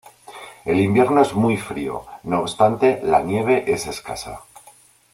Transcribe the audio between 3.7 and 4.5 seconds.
es escasa.